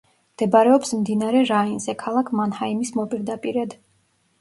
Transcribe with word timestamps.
მდებარეობს 0.37 0.93
მდინარე 1.01 1.45
რაინზე, 1.51 1.97
ქალაქ 2.07 2.35
მანჰაიმის 2.43 2.97
მოპირდაპირედ. 3.01 3.83